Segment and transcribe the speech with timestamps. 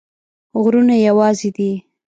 [0.61, 1.71] غرونه یوازي دي